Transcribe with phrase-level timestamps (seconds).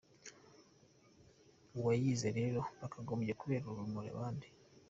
[1.77, 4.47] Uwayize rero yakagombye kubera urumuri abandi”.